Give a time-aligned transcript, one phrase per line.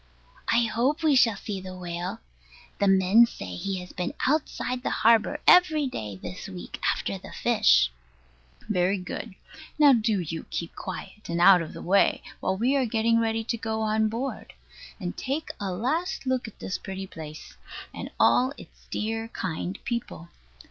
[0.51, 2.21] I hope we shall see the whale.
[2.79, 7.31] The men say he has been outside the harbour every day this week after the
[7.31, 7.91] fish.
[8.67, 9.35] Very good.
[9.77, 13.43] Now do you keep quiet, and out of the way, while we are getting ready
[13.43, 14.53] to go on board;
[14.99, 17.55] and take a last look at this pretty place,
[17.93, 20.29] and all its dear kind people.